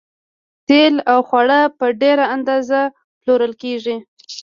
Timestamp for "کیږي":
3.61-3.95